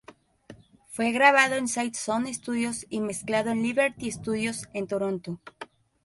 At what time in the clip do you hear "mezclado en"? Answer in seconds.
3.01-3.61